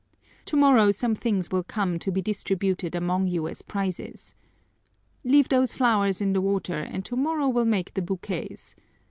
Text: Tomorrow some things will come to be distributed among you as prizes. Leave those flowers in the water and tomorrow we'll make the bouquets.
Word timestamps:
Tomorrow 0.45 0.89
some 0.93 1.13
things 1.13 1.51
will 1.51 1.61
come 1.61 1.99
to 1.99 2.11
be 2.11 2.23
distributed 2.23 2.95
among 2.95 3.27
you 3.27 3.47
as 3.47 3.61
prizes. 3.61 4.33
Leave 5.23 5.49
those 5.49 5.75
flowers 5.75 6.19
in 6.21 6.33
the 6.33 6.41
water 6.41 6.79
and 6.79 7.05
tomorrow 7.05 7.47
we'll 7.47 7.65
make 7.65 7.93
the 7.93 8.01
bouquets. 8.01 8.75